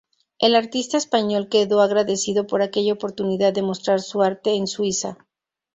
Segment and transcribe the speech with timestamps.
[0.39, 5.27] El artista español quedó agradecido por aquella oportunidad de mostrar su arte en Suiza.